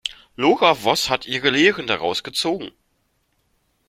Lora 0.35 0.73
Voß 0.73 1.11
hat 1.11 1.27
ihre 1.27 1.51
Lehren 1.51 1.85
daraus 1.85 2.23
gezogen. 2.23 2.71